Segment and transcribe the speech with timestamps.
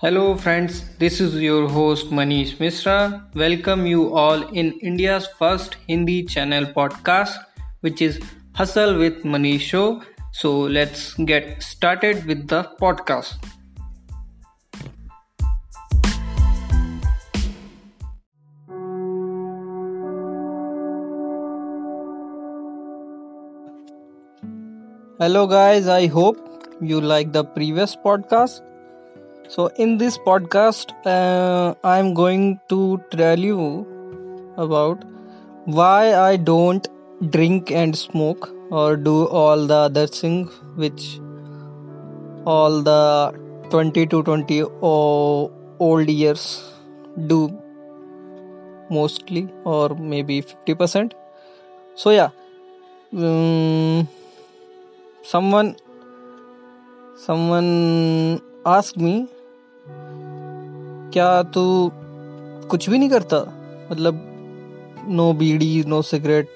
[0.00, 0.94] Hello, friends.
[0.98, 3.26] This is your host Manish Mishra.
[3.34, 7.38] Welcome you all in India's first Hindi channel podcast,
[7.80, 8.20] which is
[8.54, 10.02] Hustle with Manish Show.
[10.32, 13.38] So, let's get started with the podcast.
[25.18, 25.88] Hello, guys.
[25.88, 28.60] I hope you like the previous podcast
[29.48, 33.86] so, in this podcast, uh, I'm going to tell you
[34.56, 35.04] about
[35.64, 36.86] why I don't
[37.30, 41.20] drink and smoke or do all the other things which
[42.44, 43.32] all the
[43.70, 46.72] 20 to 20 old years
[47.26, 47.48] do
[48.90, 51.12] mostly or maybe 50%.
[51.94, 52.30] So, yeah,
[53.16, 54.08] um,
[55.22, 55.76] someone
[57.16, 59.28] someone asked me
[61.12, 61.62] क्या तू
[62.70, 63.38] कुछ भी नहीं करता?
[63.92, 64.22] मतलब
[65.08, 66.48] no बीड़ी no cigarette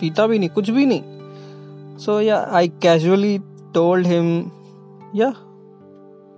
[0.00, 3.38] पीता भी नहीं, कुछ भी नहीं। सो या आई कैजुअली
[3.74, 4.38] टोल्ड हिम
[5.14, 5.32] या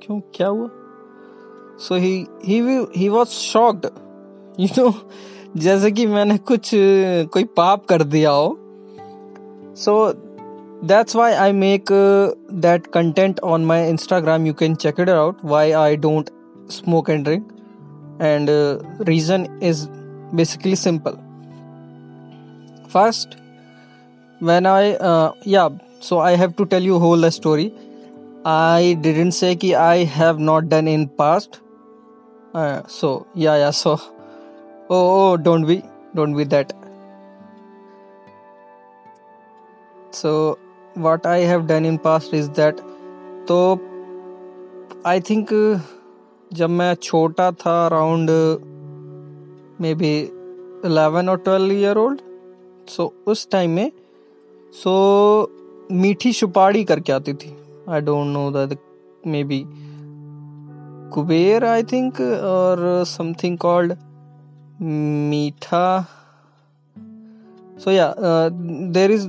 [0.03, 0.69] क्यों, क्या हुआ?
[1.79, 2.27] So he
[2.97, 3.87] he was shocked
[4.61, 4.93] you know
[5.57, 6.71] जैसे कि मैंने कुछ,
[7.33, 8.57] कोई पाप कर दिया हो।
[9.77, 9.93] सो
[10.83, 14.45] that's why i make uh, that content on my instagram.
[14.45, 16.31] You can check it out why i don't
[16.69, 17.51] smoke and drink.
[18.19, 19.89] And uh, reason is
[20.35, 21.23] basically simple.
[22.89, 23.37] First
[24.41, 27.73] when i uh, yeah so i have to tell you whole the story.
[28.45, 31.61] I didn't say ki i have not done in past.
[32.55, 33.93] Uh, so yeah yeah so
[34.91, 35.83] oh, oh don't be
[36.15, 36.73] don't be that.
[40.11, 40.59] So
[40.97, 42.81] what I have done in past is that
[43.49, 43.57] तो
[45.07, 45.49] I think
[46.53, 48.31] जब मैं छोटा था around
[49.81, 50.09] maybe
[50.87, 52.21] eleven और twelve year old
[52.91, 53.91] so उस time में
[54.83, 54.95] सो
[55.45, 57.55] so, मीठी सुपाड़ी करके आती थी।
[57.89, 58.79] I don't know that
[59.45, 59.63] maybe
[61.15, 63.93] Kuber I think और समथिंग कॉल्ड
[64.83, 65.89] मीठा।
[67.85, 69.29] So yeah there is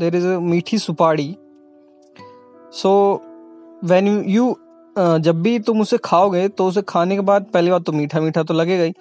[0.00, 1.36] there is a मीठी सुपाड़ी
[2.72, 2.92] सो
[3.84, 4.54] वेन यू
[4.96, 8.42] जब भी तुम उसे खाओगे तो उसे खाने के बाद पहली बात तो मीठा मीठा
[8.42, 8.92] तो लगेगा ही।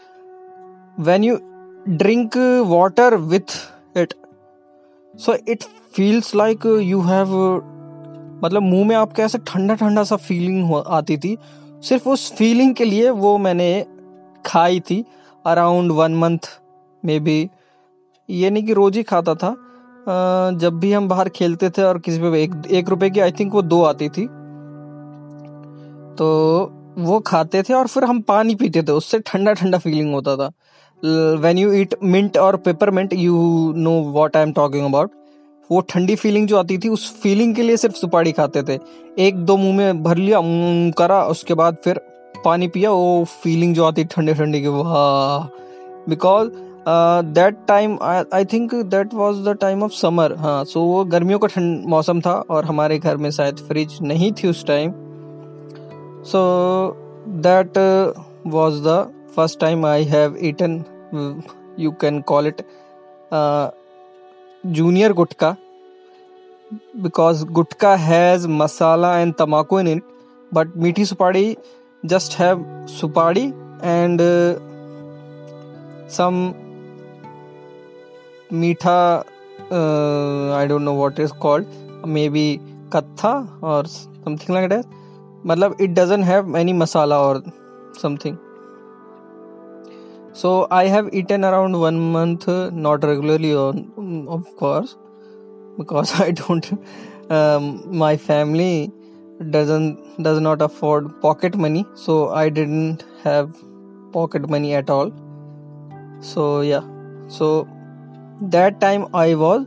[0.99, 1.37] When you
[1.89, 2.37] drink
[2.67, 3.57] water with
[3.97, 4.13] it
[5.13, 5.63] so it
[5.95, 7.35] feels like you have
[8.43, 11.37] मतलब मुँह में आपके ऐसे ठंडा ठंडा सा फीलिंग आती थी।
[11.83, 13.85] सिर्फ़ उस फीलिंग के लिए वो मैंने
[14.45, 15.03] खाई थी
[15.45, 16.49] around one month
[17.03, 17.49] maybe
[18.29, 19.55] ये नहीं कि रोज ही खाता था
[20.59, 23.53] जब भी हम बाहर खेलते थे और किसी पे एक एक रुपए की आई थिंक
[23.53, 24.25] वो दो आती थी।
[26.15, 26.25] तो
[26.97, 30.51] वो खाते थे और फिर हम पानी पीते थे। उससे ठंडा ठंडा फीलिंग होता था।
[31.41, 32.57] वेन यू ईट मिंट और
[32.91, 35.11] peppermint you know what I am talking about
[35.69, 38.79] वो ठंडी फीलिंग जो आती थी, उस फीलिंग के लिए सिर्फ़ सुपारी खाते थे।
[39.19, 40.39] एक दो मुँह में भर लिया
[40.97, 42.01] करा, उसके बाद फिर
[42.45, 45.47] पानी पिया, वो फीलिंग जो आती ठंडे ठंडे की, वाह!
[46.09, 46.49] Because
[46.87, 51.47] that time I think that was the time of summer हाँ सो वो गर्मियों का
[51.47, 54.93] ठंड मौसम था और हमारे घर में शायद फ्रिज नहीं थी उस time
[56.25, 56.41] so
[57.41, 57.77] that
[58.47, 58.97] was the
[59.35, 60.83] first time I have eaten
[61.79, 62.61] you can call it
[64.63, 65.55] junior gutka
[66.97, 70.03] because gutka has masala and tamaku in it
[70.51, 71.55] but मीठी supadi
[72.03, 73.47] just have supadi
[73.83, 74.21] and
[76.09, 76.39] some
[78.61, 78.97] meetha
[79.71, 81.65] uh, i don't know what is called.
[82.05, 82.59] Maybe
[82.89, 84.85] katha or something like that.
[85.51, 87.35] Matlab it doesn't have any masala or
[87.97, 88.37] something.
[90.41, 94.95] So i have eaten around one month not regularly on, of course
[95.77, 96.71] because i don't
[97.31, 97.69] um,
[98.05, 98.91] my family
[99.49, 103.55] doesn't does not afford pocket money so i didn't have
[104.13, 105.11] pocket money at all.
[106.21, 106.83] So yeah.
[107.27, 107.67] So
[108.49, 109.61] that time I was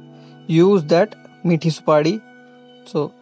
[0.50, 1.06] used that
[1.46, 2.20] मीठी सुपारी
[2.92, 3.12] so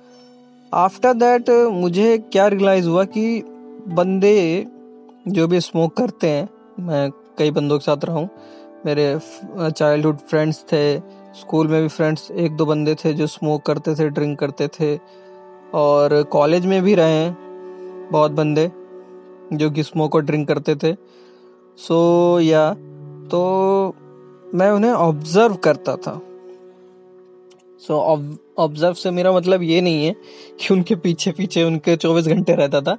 [0.74, 3.42] after that मुझे क्या realise हुआ कि
[3.88, 4.66] बंदे
[5.28, 6.48] जो भी smoke करते हैं
[6.80, 8.30] मैं कई बंदों के साथ रहा हूँ
[8.86, 9.18] मेरे
[9.70, 10.98] चाइल्डहुड फ्रेंड्स थे
[11.34, 15.00] स्कूल में भी फ्रेंड्स एक दो बंदे थे जो स्मोक करते थे ड्रिंक करते थे
[15.74, 17.38] और कॉलेज में भी रहे हैं
[18.12, 18.72] बहुत बंदे
[19.52, 20.96] जो कि स्मोक और ड्रिंक करते थे।
[21.78, 22.82] सो so, या yeah,
[23.30, 23.96] तो
[24.54, 26.20] मैं उन्हें ऑब्ज़र्व करता था।
[27.82, 27.98] सो
[28.58, 30.14] ऑब्ज़र्व से मेरा मतलब ये नहीं है
[30.60, 32.96] कि उनके पीछे पीछे उनके चौबीस घंटे रहता था।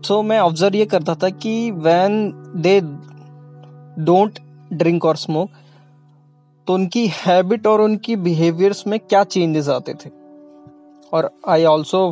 [0.00, 2.80] सो so, मैं ऑब्ज़र्व ये करता था कि वैन दे
[4.04, 4.38] डोंट
[4.72, 5.50] ड्रिंक और स्मोक
[6.66, 10.10] तो उनकी हैबिट और उनकी बिहेवियर्स में क्या चेंजेस आते थे?
[11.12, 12.08] और I also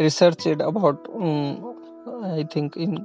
[0.00, 1.08] research about
[2.24, 2.96] I think in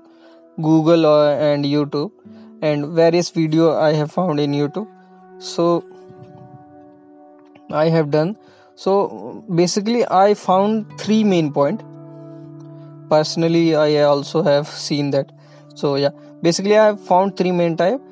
[0.57, 1.05] Google
[1.39, 4.87] and YouTube and various video I have found in YouTube
[5.41, 5.65] so
[7.73, 8.35] I have done
[8.79, 8.91] so
[9.49, 11.81] basically i found three main point
[13.09, 15.33] personally i also have seen that
[15.75, 18.05] so yeah basically i have found three main type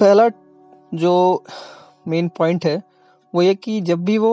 [0.00, 0.28] पहला
[0.94, 1.14] जो
[2.08, 2.76] main point है
[3.34, 4.32] वो ये कि जब भी वो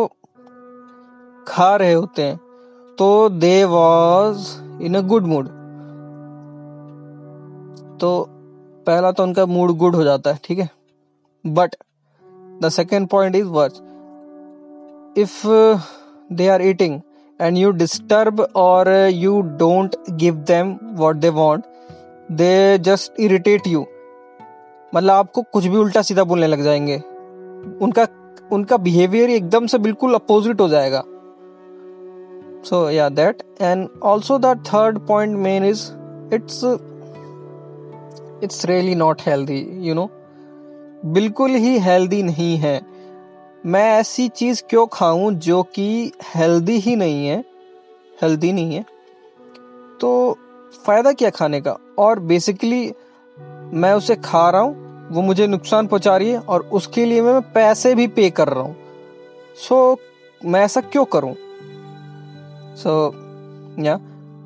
[1.48, 2.38] खा रहे होते हैं
[2.98, 4.48] तो they was
[4.84, 5.48] in a good mood
[8.00, 8.12] तो
[8.88, 10.70] पहला तो उनका मूड गुड हो जाता है ठीक है
[11.46, 11.76] but
[12.62, 13.82] the second point is worse
[15.22, 15.80] if uh,
[16.30, 16.96] they are eating
[17.40, 19.32] and you disturb or uh, you
[19.62, 21.64] don't give them what they want
[22.30, 23.82] they just irritate you.
[24.96, 26.98] मतलब आपको कुछ भी उल्टा सीधा बोलने लग जाएँगे।
[27.86, 28.08] उनका
[28.52, 31.04] उनका बिहेवियर एकदम से बिल्कुल अपोजिट हो जाएगा।
[32.70, 35.82] So yeah that and also the third point main is
[36.36, 36.64] it's
[38.44, 40.10] it's really not healthy you know
[41.06, 42.82] बिल्कुल ही हेल्दी नहीं है।
[43.66, 47.46] मैं ऐसी चीज़ क्यों खाऊं जो कि हेल्दी ही नहीं है?
[48.22, 48.86] हेल्दी नहीं है।
[50.02, 50.38] तो
[50.86, 51.78] फ़ायदा क्या खाने का?
[52.00, 52.94] और बेसिकली
[53.74, 57.42] मैं उसे खा रहा हूँ वो मुझे नुकसान पहुँचा रही है और उसके लिए मैं
[57.42, 58.76] पैसे भी पे कर रहा हूँ।
[59.56, 61.36] सो so, मैं ऐसा क्यों करूँ?
[62.76, 63.98] सो so, या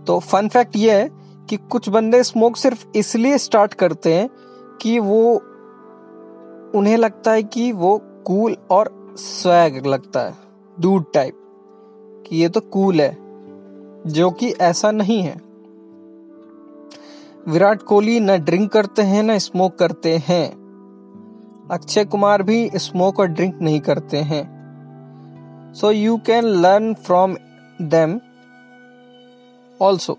[0.07, 1.09] तो फन फैक्ट ये है
[1.49, 4.29] कि कुछ बंदे स्मोक सिर्फ़ इसलिए स्टार्ट करते हैं
[4.81, 5.43] कि वो
[6.75, 10.33] उन्हें लगता है कि वो कूल और स्वैग लगता है
[10.77, 11.37] दूध टाइप
[12.27, 13.11] कि ये तो कूल है,
[14.07, 15.35] जो कि ऐसा नहीं है।
[17.47, 20.47] विराट कोहली न ड्रिंक करते हैं, न स्मोक करते हैं।
[21.71, 24.43] अक्षय कुमार भी स्मोक और ड्रिंक नहीं करते हैं।
[25.73, 27.35] So you can learn from
[27.81, 28.19] them
[29.79, 30.17] also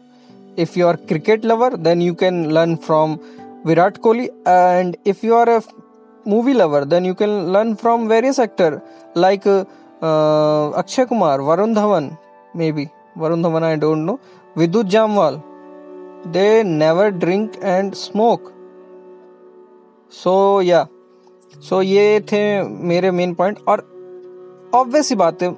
[0.58, 3.18] if you are cricket lover then you can learn from
[3.66, 5.58] Virat Kohli and if you are a
[6.24, 8.82] movie lover, then you can learn from various actor
[9.14, 12.18] like uh, Akshay Kumar, Varun Dhawan,
[12.54, 13.62] maybe Varun Dhawan.
[13.62, 14.20] I don't know.
[14.56, 15.42] Vidut Jamwal.
[16.32, 18.52] They never drink and smoke.
[20.12, 20.86] So yeah
[21.68, 22.40] so ये थे
[22.88, 23.80] मेरे main point और
[24.74, 25.48] obvious ही बात है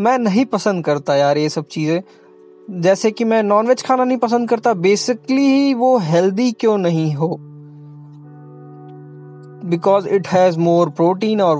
[0.00, 4.48] मैं नहीं पसंद करता यार ये सब चीज़ें जैसे कि मैं नॉनवेज खाना नहीं पसंद
[4.48, 7.36] करता बेसिकली ही वो हेल्दी क्यों नहीं हो
[9.68, 11.58] because it has more protein और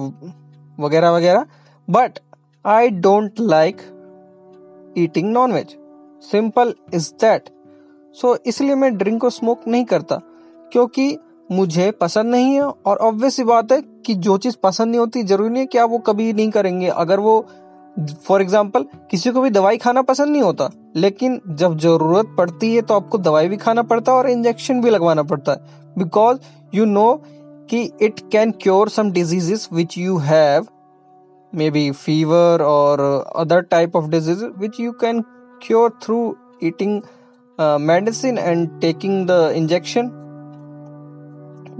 [0.78, 1.46] वगैरह वगैरह
[1.88, 2.18] but
[2.64, 3.80] I don't like
[4.98, 5.76] eating non veg
[6.22, 7.48] simple is that
[8.14, 10.20] so इसलिए मैं ड्रिंक और स्मोक नहीं करता,
[10.72, 11.16] क्योंकि
[11.50, 15.50] मुझे पसंद नहीं है और ऑब्वियस बात है कि जो चीज़ पसंद नहीं होती, ज़रूरी
[15.50, 17.46] नहीं है कि आप वो कभी नहीं करेंगे। अगर वो
[18.26, 22.82] फॉर एग्ज़ाम्पल किसी को भी दवाई खाना पसंद नहीं होता, लेकिन जब ज़रूरत पड़ती है
[22.82, 26.38] तो आपको दवाई भी खाना पड़ता है और इंजेक्शन भी लगवाना पड़ता है। बिकॉज़
[26.74, 27.22] यू नो
[27.70, 30.66] कि it can cure some diseases which you have
[31.70, 33.00] maybe fever और
[33.36, 35.20] other type of disease which you can
[35.66, 36.18] cure through
[36.64, 37.00] eating
[37.80, 40.10] medicine and taking the injection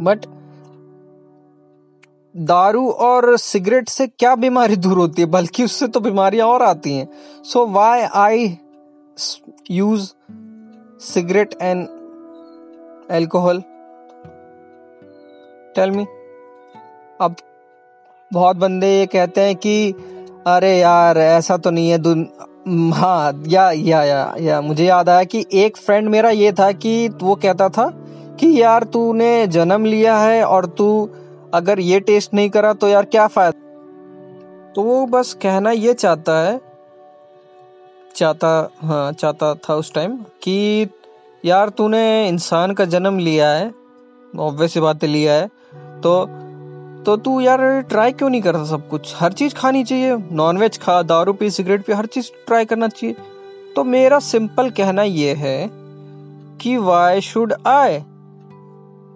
[0.00, 0.26] but
[2.34, 5.28] दारू और सिगरेट से क्या बीमारी दूर होती है?
[5.28, 7.08] बल्कि उससे तो बीमारियाँ और आती हैं।
[7.44, 8.46] So why I
[9.70, 10.12] use
[11.04, 11.86] cigarette and
[13.10, 13.62] alcohol
[15.74, 16.04] tell me
[17.20, 17.36] अब
[18.30, 19.92] बहुत बंदे ये कहते हैं कि,
[20.46, 22.28] अरे यार, ऐसा तो नहीं है, दुन
[22.94, 27.08] हाँ या या या या, मुझे याद आया कि एक फ्रेंड मेरा ये था कि
[27.08, 27.88] वो कहता था
[28.40, 30.88] कि, यार, तूने जन्म लिया है और तू
[31.54, 34.70] अगर ये टेस्ट नहीं करा तो यार क्या फ़ायदा?
[34.72, 36.60] तो वो बस कहना ये चाहता है,
[38.16, 40.88] चाहता हाँ चाहता था उस टाइम कि,
[41.44, 43.72] यार, तूने इंसान का जन्म लिया है
[44.38, 45.61] ऑब्वियस बात लिया है
[46.02, 46.24] तो
[47.06, 49.14] तो तू यार ट्राई क्यों नहीं करता सब कुछ?
[49.16, 53.16] हर चीज़ खानी चाहिए। नॉनवेज खा, दारू पी सिगरेट पी, हर चीज़ ट्राई करना चाहिए।
[53.76, 55.70] तो मेरा सिंपल कहना यह है
[56.60, 57.98] कि वाई शुड आई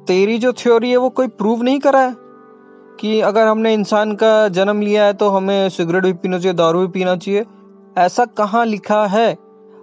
[0.06, 2.14] तेरी जो थ्योरी है वो कोई प्रूव नहीं करा है
[3.00, 6.80] कि अगर हमने इंसान का जन्म लिया है तो हमें सिगरेट भी पीना चाहिए, दारू
[6.80, 7.44] भी पीना चाहिए।
[7.98, 9.36] ऐसा कहाँ लिखा है?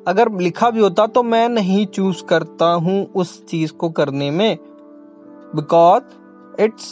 [0.08, 4.58] अगर लिखा भी होता तो मैं नहीं चूज़ करता हूँ उस चीज़ को करने में।
[5.56, 6.04] Because
[6.60, 6.86] it's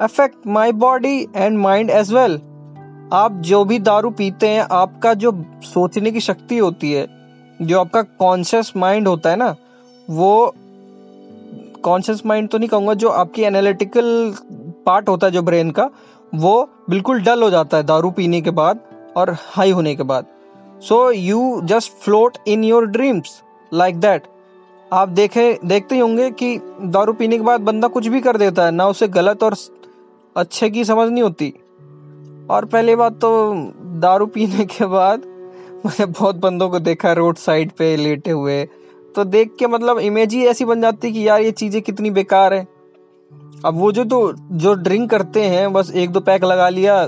[0.00, 2.40] affect my body and mind as well.
[3.12, 5.32] आप जो भी दारू पीते हैं, आपका जो
[5.64, 7.06] सोचने की शक्ति होती है,
[7.62, 9.54] जो आपका कॉन्शियस माइंड होता है ना,
[10.08, 10.54] वो
[11.84, 14.34] कॉन्शियस माइंड तो नहीं कहूँगा, जो आपकी एनालिटिकल
[14.86, 15.90] पार्ट होता है, जो ब्रेन का,
[16.34, 18.80] वो बिल्कुल डल हो जाता है दारू पीने के बाद
[19.16, 20.26] और हाई होने के बाद।
[20.82, 23.42] So you just float in your dreams
[23.72, 24.26] like that
[24.92, 28.64] आप देखे, देखते ही होंगे कि दारू पीने के बाद बंदा कुछ भी कर देता
[28.64, 29.54] है, ना उसे गलत और
[30.36, 31.48] अच्छे की समझ नहीं होती।
[32.50, 33.52] और पहली बात तो
[34.00, 35.24] दारू पीने के बाद
[35.86, 38.64] मैंने बहुत बंदों को देखा, रोड साइड पे लेटे हुए।
[39.16, 42.54] तो देख के मतलब इमेज ही ऐसी बन जाती कि यार ये चीज़ें कितनी बेकार
[42.54, 42.66] है।
[43.64, 47.02] अब वो जो तो जो ड्रिंक करते हैं, बस एक दो पैक लगा लिया,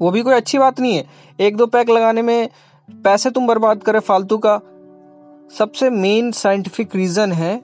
[0.00, 1.04] वो भी कोई अच्छी बात नहीं है।
[1.40, 2.48] एक दो पैक लगाने में
[3.04, 4.60] पैसे तुम बर्बाद करे फालतू का।
[5.50, 7.62] सबसे मेन साइंटिफिक रीजन है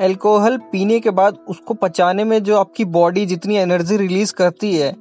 [0.00, 4.96] अल्कोहल पीने के बाद उसको पचाने में जो आपकी बॉडी जितनी एनर्जी रिलीज़ करती है,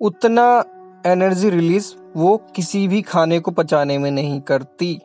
[0.00, 0.64] उतना
[1.06, 5.00] एनर्जी रिलीज़ वो किसी भी खाने को पचाने में नहीं करती।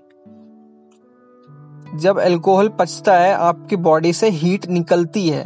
[1.96, 5.46] जब अल्कोहल पचता है, आपकी बॉडी से हीट निकलती है।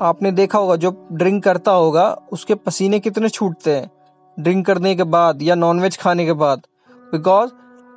[0.00, 3.90] आपने देखा होगा, जो ड्रिंक करता होगा, उसके पसीने कितने छूटते हैं?
[4.40, 6.62] ड्रिंक करने के बाद या नॉनवेज खाने के बाद।
[7.12, 7.50] बिकॉज़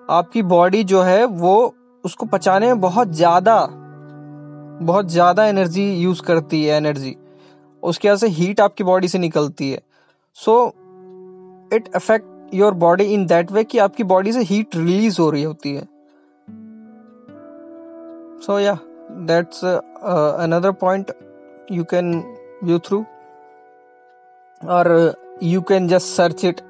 [0.09, 3.67] आपकी बॉडी जो है, वो उसको पचाने में बहुत ज़्यादा
[4.81, 7.15] बहुत ज़्यादा एनर्जी यूज़ करती है एनर्जी
[7.83, 9.79] उसके वजह से हीट आपकी बॉडी से निकलती है।
[10.37, 10.55] So
[11.73, 15.43] it affect your body in that way कि आपकी बॉडी से हीट रिलीज़ हो रही
[15.43, 15.87] होती है।
[18.41, 18.77] So yeah
[19.27, 21.11] that's another point
[21.71, 22.21] you can
[22.63, 22.99] view through
[24.61, 24.89] और
[25.43, 26.61] you can just search it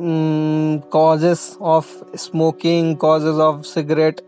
[0.00, 4.20] um, of smoking smoking of cigarette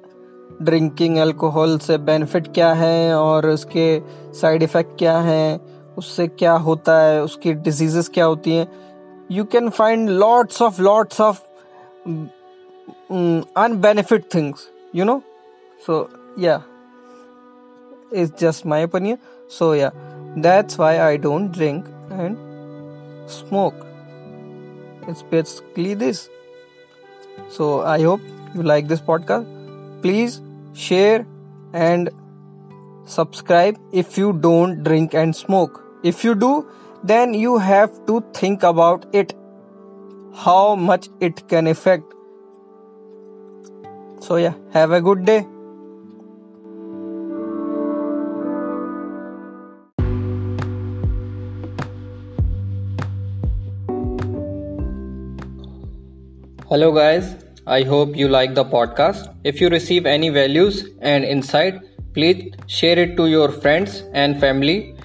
[0.62, 3.86] drinking alcohol से benefit क्या है और उसके
[4.40, 5.60] साइड इफ़ेक्ट क्या हैं
[5.98, 8.68] उससे क्या होता है उसकी डिजीजेस क्या होती हैं?
[9.32, 11.40] You can find lots of lots of
[13.60, 15.20] unbenefit things you know
[15.82, 16.62] so yeah
[18.12, 19.18] it's just my opinion
[19.58, 19.90] so yeah
[20.38, 22.36] that's why I don't drink and
[23.28, 23.91] smoke.
[25.08, 26.28] It's basically this.
[27.48, 28.20] So, I hope
[28.54, 29.46] you like this podcast.
[30.02, 30.40] Please
[30.74, 31.26] share
[31.72, 32.10] and
[33.04, 35.82] subscribe if you don't drink and smoke.
[36.02, 36.66] If you do,
[37.02, 39.34] then you have to think about it
[40.34, 42.04] how much it can affect.
[44.20, 45.46] So, yeah, have a good day.
[56.72, 57.36] Hello, guys.
[57.66, 59.26] I hope you like the podcast.
[59.44, 61.74] If you receive any values and insight,
[62.14, 64.96] please share it to your friends and family.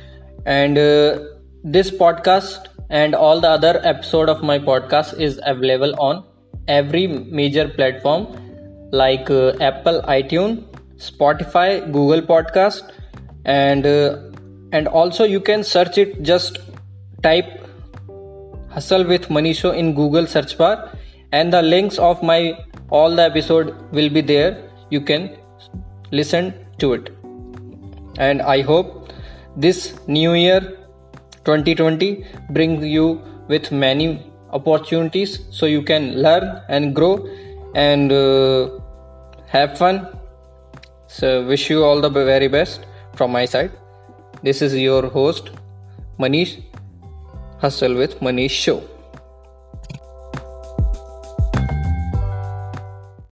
[0.45, 1.19] And uh,
[1.65, 6.23] this podcast and all the other episode of my podcast is available on
[6.69, 8.27] every major platform
[8.93, 10.63] like uh, Apple iTunes,
[10.95, 12.93] Spotify, Google Podcast,
[13.43, 14.15] and uh,
[14.71, 16.21] and also you can search it.
[16.21, 16.59] Just
[17.23, 17.51] type
[18.69, 20.93] "Hustle with Manisho" in Google search bar
[21.37, 22.39] and the links of my
[22.89, 24.69] all the episode will be there.
[24.89, 25.29] You can
[26.11, 27.13] listen to it.
[28.25, 29.11] And i hope
[29.65, 30.61] this new year
[31.49, 32.07] 2020
[32.57, 33.05] brings you
[33.47, 34.07] with many
[34.59, 37.13] opportunities so you can learn and grow
[37.75, 38.69] and uh,
[39.47, 40.07] have fun.
[41.07, 43.71] So wish you all the very best from my side.
[44.43, 45.51] This is your host
[46.19, 46.59] manish
[47.61, 48.81] hustle with manish show